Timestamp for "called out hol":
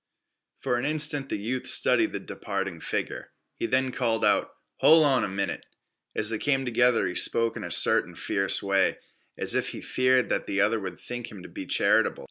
3.91-5.03